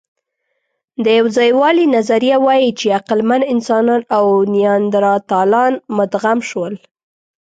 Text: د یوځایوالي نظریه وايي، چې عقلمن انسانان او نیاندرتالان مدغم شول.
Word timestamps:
د 1.03 1.05
یوځایوالي 1.19 1.85
نظریه 1.95 2.37
وايي، 2.45 2.69
چې 2.79 2.95
عقلمن 2.99 3.41
انسانان 3.53 4.01
او 4.17 4.25
نیاندرتالان 4.53 5.73
مدغم 5.97 6.39
شول. 6.49 6.73